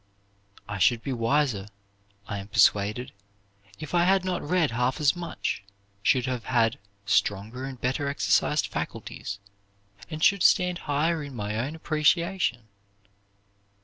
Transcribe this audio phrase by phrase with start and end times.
[0.67, 1.67] I should be wiser,
[2.27, 3.11] I am persuaded,
[3.77, 5.63] if I had not read half as much;
[6.01, 9.37] should have had stronger and better exercised faculties,
[10.09, 12.67] and should stand higher in my own appreciation."